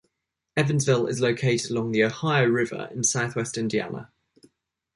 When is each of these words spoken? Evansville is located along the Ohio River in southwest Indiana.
Evansville 0.57 1.05
is 1.05 1.21
located 1.21 1.69
along 1.69 1.91
the 1.91 2.03
Ohio 2.03 2.47
River 2.47 2.89
in 2.91 3.03
southwest 3.03 3.55
Indiana. 3.55 4.11